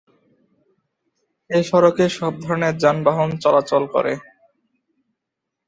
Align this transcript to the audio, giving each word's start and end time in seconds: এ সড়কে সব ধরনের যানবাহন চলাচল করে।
এ 1.49 1.59
সড়কে 1.69 2.05
সব 2.17 2.33
ধরনের 2.43 2.73
যানবাহন 2.83 3.29
চলাচল 3.43 3.83
করে। 3.93 4.13